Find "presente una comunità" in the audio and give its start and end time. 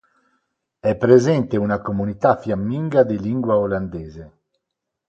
0.97-2.35